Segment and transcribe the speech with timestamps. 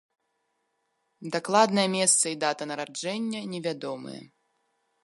[1.35, 4.21] Дакладнае месца і дата нараджэння невядомыя.